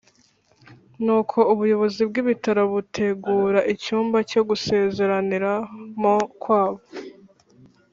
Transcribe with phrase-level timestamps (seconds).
[1.03, 6.81] nuko ubuyobozi bw’ibitaro butegura icyumba cyo gusezeraniramo kwabo,